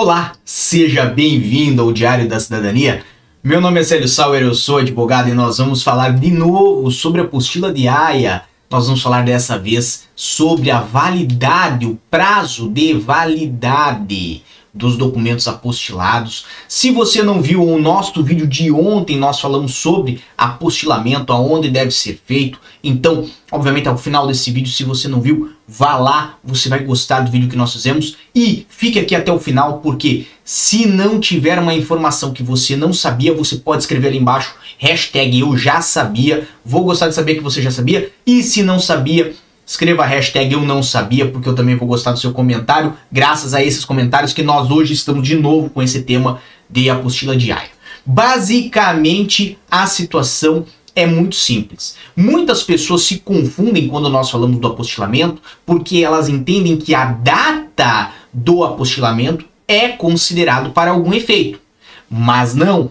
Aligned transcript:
Olá, 0.00 0.34
seja 0.44 1.06
bem-vindo 1.06 1.82
ao 1.82 1.92
Diário 1.92 2.28
da 2.28 2.38
Cidadania. 2.38 3.02
Meu 3.42 3.60
nome 3.60 3.80
é 3.80 3.82
Célio 3.82 4.06
Sauer, 4.06 4.42
eu 4.42 4.54
sou 4.54 4.78
advogado 4.78 5.28
e 5.28 5.34
nós 5.34 5.58
vamos 5.58 5.82
falar 5.82 6.10
de 6.10 6.30
novo 6.30 6.88
sobre 6.88 7.20
a 7.20 7.24
apostila 7.24 7.72
de 7.72 7.88
AIA. 7.88 8.42
Nós 8.70 8.86
vamos 8.86 9.02
falar 9.02 9.24
dessa 9.24 9.58
vez 9.58 10.07
sobre 10.20 10.68
a 10.68 10.80
validade, 10.80 11.86
o 11.86 11.96
prazo 12.10 12.68
de 12.68 12.92
validade 12.92 14.42
dos 14.74 14.96
documentos 14.96 15.46
apostilados. 15.46 16.44
Se 16.66 16.90
você 16.90 17.22
não 17.22 17.40
viu 17.40 17.64
o 17.64 17.80
nosso 17.80 18.20
vídeo 18.24 18.44
de 18.44 18.68
ontem, 18.72 19.16
nós 19.16 19.38
falamos 19.38 19.76
sobre 19.76 20.20
apostilamento, 20.36 21.32
aonde 21.32 21.70
deve 21.70 21.92
ser 21.92 22.20
feito. 22.26 22.58
Então, 22.82 23.30
obviamente, 23.52 23.88
ao 23.88 23.96
final 23.96 24.26
desse 24.26 24.50
vídeo, 24.50 24.72
se 24.72 24.82
você 24.82 25.06
não 25.06 25.20
viu, 25.20 25.52
vá 25.68 25.96
lá, 25.96 26.36
você 26.42 26.68
vai 26.68 26.80
gostar 26.80 27.20
do 27.20 27.30
vídeo 27.30 27.48
que 27.48 27.56
nós 27.56 27.72
fizemos 27.72 28.16
e 28.34 28.66
fique 28.68 28.98
aqui 28.98 29.14
até 29.14 29.32
o 29.32 29.38
final, 29.38 29.78
porque 29.78 30.26
se 30.44 30.84
não 30.84 31.20
tiver 31.20 31.60
uma 31.60 31.74
informação 31.74 32.32
que 32.32 32.42
você 32.42 32.74
não 32.74 32.92
sabia, 32.92 33.32
você 33.32 33.56
pode 33.56 33.84
escrever 33.84 34.08
ali 34.08 34.18
embaixo, 34.18 34.56
hashtag 34.78 35.38
eu 35.38 35.56
já 35.56 35.80
sabia, 35.80 36.48
vou 36.64 36.82
gostar 36.82 37.06
de 37.06 37.14
saber 37.14 37.36
que 37.36 37.40
você 37.40 37.62
já 37.62 37.70
sabia, 37.70 38.10
e 38.26 38.42
se 38.42 38.64
não 38.64 38.80
sabia, 38.80 39.32
Escreva 39.68 40.02
a 40.02 40.06
hashtag 40.06 40.54
eu 40.54 40.62
não 40.62 40.82
sabia, 40.82 41.28
porque 41.28 41.46
eu 41.46 41.54
também 41.54 41.76
vou 41.76 41.86
gostar 41.86 42.12
do 42.12 42.18
seu 42.18 42.32
comentário, 42.32 42.94
graças 43.12 43.52
a 43.52 43.62
esses 43.62 43.84
comentários 43.84 44.32
que 44.32 44.42
nós 44.42 44.70
hoje 44.70 44.94
estamos 44.94 45.28
de 45.28 45.36
novo 45.36 45.68
com 45.68 45.82
esse 45.82 46.04
tema 46.04 46.40
de 46.70 46.88
apostila 46.88 47.36
diária. 47.36 47.68
Basicamente, 48.04 49.58
a 49.70 49.86
situação 49.86 50.64
é 50.96 51.04
muito 51.04 51.36
simples. 51.36 51.96
Muitas 52.16 52.62
pessoas 52.62 53.02
se 53.02 53.18
confundem 53.18 53.88
quando 53.88 54.08
nós 54.08 54.30
falamos 54.30 54.58
do 54.58 54.66
apostilamento, 54.66 55.42
porque 55.66 55.98
elas 55.98 56.30
entendem 56.30 56.78
que 56.78 56.94
a 56.94 57.04
data 57.04 58.12
do 58.32 58.64
apostilamento 58.64 59.44
é 59.68 59.88
considerado 59.88 60.70
para 60.70 60.92
algum 60.92 61.12
efeito. 61.12 61.60
Mas 62.08 62.54
não. 62.54 62.90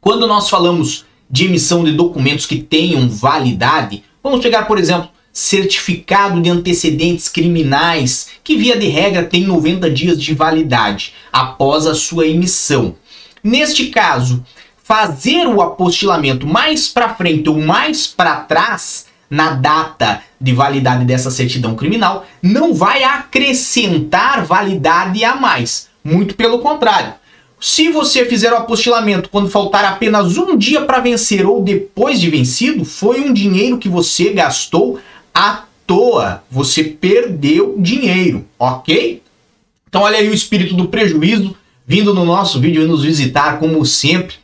Quando 0.00 0.26
nós 0.26 0.50
falamos 0.50 1.04
de 1.30 1.44
emissão 1.44 1.84
de 1.84 1.92
documentos 1.92 2.46
que 2.46 2.56
tenham 2.56 3.08
validade, 3.08 4.02
vamos 4.20 4.40
pegar, 4.40 4.64
por 4.64 4.76
exemplo, 4.76 5.13
certificado 5.34 6.40
de 6.40 6.48
antecedentes 6.48 7.28
criminais, 7.28 8.28
que 8.44 8.56
via 8.56 8.78
de 8.78 8.86
regra 8.86 9.24
tem 9.24 9.42
90 9.42 9.90
dias 9.90 10.22
de 10.22 10.32
validade 10.32 11.12
após 11.32 11.86
a 11.86 11.94
sua 11.94 12.28
emissão. 12.28 12.94
Neste 13.42 13.88
caso, 13.88 14.44
fazer 14.84 15.48
o 15.48 15.60
apostilamento 15.60 16.46
mais 16.46 16.86
para 16.86 17.14
frente 17.14 17.48
ou 17.48 17.60
mais 17.60 18.06
para 18.06 18.36
trás 18.36 19.06
na 19.28 19.54
data 19.54 20.22
de 20.40 20.52
validade 20.52 21.04
dessa 21.04 21.32
certidão 21.32 21.74
criminal 21.74 22.24
não 22.40 22.72
vai 22.72 23.02
acrescentar 23.02 24.44
validade 24.44 25.24
a 25.24 25.34
mais. 25.34 25.88
Muito 26.04 26.36
pelo 26.36 26.60
contrário. 26.60 27.14
Se 27.58 27.88
você 27.88 28.26
fizer 28.26 28.52
o 28.52 28.58
apostilamento 28.58 29.30
quando 29.30 29.48
faltar 29.48 29.84
apenas 29.84 30.36
um 30.36 30.56
dia 30.56 30.82
para 30.82 31.00
vencer 31.00 31.46
ou 31.46 31.62
depois 31.62 32.20
de 32.20 32.28
vencido, 32.28 32.84
foi 32.84 33.20
um 33.20 33.32
dinheiro 33.32 33.78
que 33.78 33.88
você 33.88 34.30
gastou 34.34 35.00
à 35.34 35.64
toa. 35.86 36.44
Você 36.50 36.84
perdeu 36.84 37.74
dinheiro, 37.78 38.46
ok? 38.58 39.22
Então 39.88 40.02
olha 40.02 40.18
aí 40.18 40.28
o 40.28 40.34
espírito 40.34 40.74
do 40.74 40.88
prejuízo 40.88 41.56
vindo 41.86 42.14
no 42.14 42.24
nosso 42.24 42.60
vídeo 42.60 42.82
e 42.82 42.86
nos 42.86 43.02
visitar 43.02 43.58
como 43.58 43.84
sempre. 43.84 44.36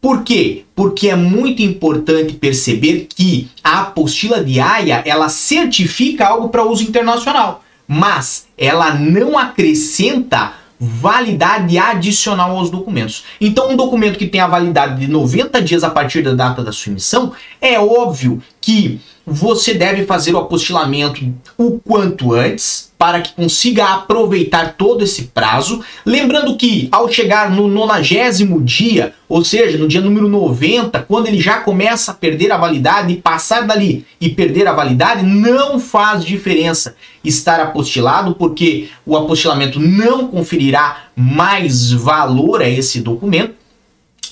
Por 0.00 0.24
quê? 0.24 0.64
Porque 0.74 1.08
é 1.08 1.16
muito 1.16 1.62
importante 1.62 2.34
perceber 2.34 3.06
que 3.14 3.48
a 3.62 3.82
apostila 3.82 4.42
de 4.42 4.58
AIA, 4.58 5.02
ela 5.06 5.28
certifica 5.28 6.26
algo 6.26 6.48
para 6.48 6.64
uso 6.64 6.82
internacional, 6.82 7.64
mas 7.86 8.48
ela 8.58 8.94
não 8.94 9.38
acrescenta 9.38 10.54
validade 10.84 11.78
adicional 11.78 12.56
aos 12.56 12.68
documentos. 12.68 13.24
Então, 13.40 13.70
um 13.70 13.76
documento 13.76 14.18
que 14.18 14.26
tem 14.26 14.40
a 14.40 14.48
validade 14.48 14.98
de 14.98 15.06
90 15.06 15.62
dias 15.62 15.84
a 15.84 15.90
partir 15.90 16.22
da 16.22 16.34
data 16.34 16.62
da 16.64 16.72
sua 16.72 16.90
emissão, 16.90 17.32
é 17.60 17.78
óbvio 17.78 18.42
que 18.60 19.00
você 19.24 19.74
deve 19.74 20.04
fazer 20.04 20.34
o 20.34 20.38
apostilamento 20.38 21.32
o 21.56 21.78
quanto 21.78 22.34
antes 22.34 22.91
para 23.02 23.20
que 23.20 23.32
consiga 23.32 23.94
aproveitar 23.94 24.74
todo 24.74 25.02
esse 25.02 25.24
prazo. 25.24 25.84
Lembrando 26.06 26.56
que 26.56 26.86
ao 26.92 27.10
chegar 27.10 27.50
no 27.50 27.66
nonagésimo 27.66 28.62
dia, 28.62 29.12
ou 29.28 29.44
seja, 29.44 29.76
no 29.76 29.88
dia 29.88 30.00
número 30.00 30.28
90, 30.28 31.00
quando 31.00 31.26
ele 31.26 31.40
já 31.40 31.58
começa 31.58 32.12
a 32.12 32.14
perder 32.14 32.52
a 32.52 32.56
validade, 32.56 33.16
passar 33.16 33.66
dali 33.66 34.06
e 34.20 34.28
perder 34.28 34.68
a 34.68 34.72
validade, 34.72 35.26
não 35.26 35.80
faz 35.80 36.24
diferença 36.24 36.94
estar 37.24 37.58
apostilado, 37.58 38.36
porque 38.36 38.88
o 39.04 39.16
apostilamento 39.16 39.80
não 39.80 40.28
conferirá 40.28 41.06
mais 41.16 41.90
valor 41.90 42.62
a 42.62 42.68
esse 42.68 43.00
documento. 43.00 43.54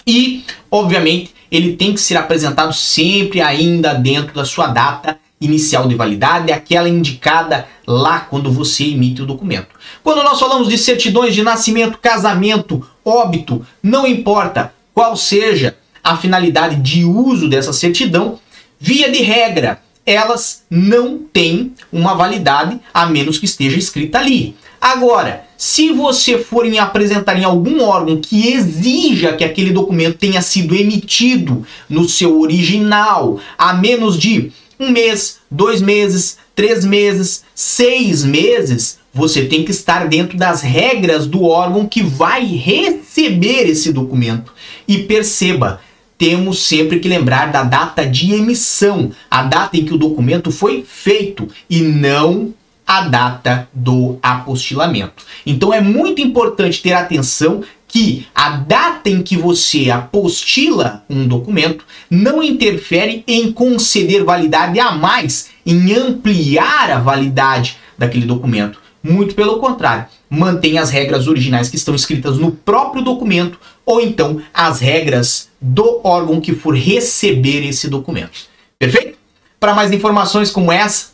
E, 0.06 0.44
obviamente, 0.70 1.34
ele 1.50 1.75
tem 1.75 1.92
que 1.92 2.00
ser 2.00 2.16
apresentado 2.16 2.72
sempre 2.72 3.41
ainda 3.41 3.94
dentro 3.94 4.32
da 4.32 4.44
sua 4.44 4.69
data 4.69 5.19
inicial 5.40 5.88
de 5.88 5.94
validade, 5.94 6.52
aquela 6.52 6.88
indicada 6.88 7.66
lá 7.86 8.20
quando 8.20 8.52
você 8.52 8.84
emite 8.84 9.22
o 9.22 9.26
documento. 9.26 9.68
Quando 10.02 10.22
nós 10.22 10.38
falamos 10.38 10.68
de 10.68 10.76
certidões 10.76 11.34
de 11.34 11.42
nascimento, 11.42 11.98
casamento, 11.98 12.86
óbito, 13.04 13.64
não 13.82 14.06
importa 14.06 14.74
qual 14.92 15.16
seja 15.16 15.76
a 16.04 16.16
finalidade 16.16 16.76
de 16.76 17.04
uso 17.04 17.48
dessa 17.48 17.72
certidão, 17.72 18.38
via 18.78 19.10
de 19.10 19.22
regra, 19.22 19.82
elas 20.04 20.64
não 20.70 21.18
têm 21.18 21.72
uma 21.92 22.14
validade 22.14 22.78
a 22.92 23.06
menos 23.06 23.38
que 23.38 23.44
esteja 23.44 23.78
escrita 23.78 24.18
ali. 24.18 24.54
Agora, 24.80 25.44
se 25.58 25.90
você 25.90 26.38
for 26.38 26.64
em 26.64 26.78
apresentar 26.78 27.38
em 27.38 27.44
algum 27.44 27.82
órgão 27.82 28.18
que 28.18 28.50
exija 28.50 29.34
que 29.34 29.44
aquele 29.44 29.72
documento 29.72 30.16
tenha 30.16 30.40
sido 30.40 30.74
emitido 30.74 31.66
no 31.88 32.08
seu 32.08 32.40
original 32.40 33.38
há 33.58 33.74
menos 33.74 34.18
de 34.18 34.50
um 34.80 34.91
mês, 34.91 35.38
dois 35.50 35.82
meses, 35.82 36.38
três 36.56 36.84
meses, 36.84 37.44
seis 37.54 38.24
meses, 38.24 38.98
você 39.12 39.44
tem 39.44 39.62
que 39.62 39.70
estar 39.70 40.08
dentro 40.08 40.38
das 40.38 40.62
regras 40.62 41.26
do 41.26 41.44
órgão 41.44 41.86
que 41.86 42.02
vai 42.02 42.44
receber 42.46 43.68
esse 43.68 43.92
documento. 43.92 44.52
E 44.88 45.02
perceba, 45.02 45.80
temos 46.16 46.60
sempre 46.60 46.98
que 46.98 47.08
lembrar 47.08 47.52
da 47.52 47.62
data 47.62 48.06
de 48.06 48.32
emissão, 48.32 49.12
a 49.30 49.42
data 49.42 49.76
em 49.76 49.84
que 49.84 49.92
o 49.92 49.98
documento 49.98 50.50
foi 50.50 50.82
feito 50.86 51.47
e 51.68 51.82
não 51.82 52.54
a 52.86 53.02
data 53.02 53.68
do 53.72 54.18
apostilamento. 54.22 55.24
Então 55.47 55.72
é 55.72 55.80
muito 55.80 56.20
importante 56.20 56.82
ter 56.82 56.92
atenção 56.92 57.62
que 57.90 58.26
a 58.32 58.50
data 58.50 59.10
em 59.10 59.20
que 59.20 59.36
você 59.36 59.90
apostila 59.90 61.04
um 61.10 61.26
documento 61.26 61.84
não 62.08 62.40
interfere 62.40 63.24
em 63.26 63.50
conceder 63.50 64.22
validade 64.22 64.78
a 64.78 64.92
mais, 64.92 65.50
em 65.66 65.92
ampliar 65.92 66.88
a 66.88 67.00
validade 67.00 67.76
daquele 67.98 68.26
documento. 68.26 68.80
Muito 69.02 69.34
pelo 69.34 69.58
contrário, 69.58 70.06
mantém 70.28 70.78
as 70.78 70.90
regras 70.90 71.26
originais 71.26 71.68
que 71.68 71.76
estão 71.76 71.94
escritas 71.94 72.38
no 72.38 72.52
próprio 72.52 73.02
documento 73.02 73.58
ou 73.84 74.00
então 74.00 74.40
as 74.54 74.78
regras 74.78 75.48
do 75.60 76.00
órgão 76.04 76.40
que 76.40 76.54
for 76.54 76.76
receber 76.76 77.66
esse 77.66 77.88
documento. 77.88 78.48
Perfeito? 78.78 79.18
Para 79.58 79.74
mais 79.74 79.90
informações 79.90 80.50
como 80.50 80.70
essa, 80.70 81.08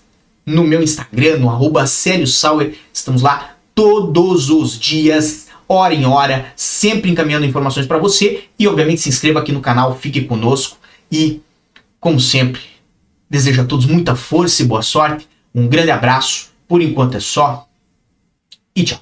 no 0.44 0.62
meu 0.62 0.82
Instagram, 0.82 1.38
no 1.38 1.48
arroba. 1.48 1.84
Estamos 1.84 3.22
lá 3.22 3.56
todos 3.74 4.50
os 4.50 4.78
dias, 4.78 5.45
hora 5.68 5.94
em 5.94 6.04
hora, 6.04 6.52
sempre 6.56 7.10
encaminhando 7.10 7.46
informações 7.46 7.86
para 7.86 7.98
você. 7.98 8.44
E 8.58 8.66
obviamente 8.66 9.00
se 9.00 9.08
inscreva 9.08 9.40
aqui 9.40 9.52
no 9.52 9.60
canal, 9.60 9.96
fique 9.96 10.22
conosco. 10.22 10.78
E, 11.10 11.40
como 12.00 12.20
sempre, 12.20 12.60
desejo 13.28 13.62
a 13.62 13.64
todos 13.64 13.86
muita 13.86 14.14
força 14.14 14.62
e 14.62 14.66
boa 14.66 14.82
sorte. 14.82 15.28
Um 15.54 15.66
grande 15.66 15.90
abraço. 15.90 16.50
Por 16.68 16.82
enquanto 16.82 17.16
é 17.16 17.20
só. 17.20 17.68
E 18.74 18.84
tchau. 18.84 19.00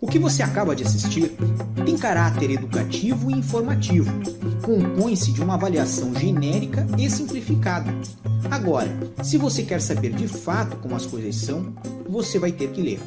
O 0.00 0.06
que 0.06 0.18
você 0.18 0.42
acaba 0.42 0.74
de 0.74 0.84
assistir 0.84 1.32
tem 1.84 1.98
caráter 1.98 2.50
educativo 2.50 3.30
e 3.30 3.34
informativo. 3.34 4.10
Compõe-se 4.62 5.32
de 5.32 5.42
uma 5.42 5.54
avaliação 5.54 6.14
genérica 6.14 6.86
e 6.96 7.10
simplificada. 7.10 7.94
Agora, 8.50 8.88
se 9.22 9.36
você 9.36 9.62
quer 9.64 9.80
saber 9.80 10.12
de 10.12 10.26
fato 10.26 10.76
como 10.76 10.94
as 10.94 11.04
coisas 11.04 11.36
são, 11.36 11.74
você 12.08 12.38
vai 12.38 12.52
ter 12.52 12.70
que 12.70 12.80
ler. 12.80 13.00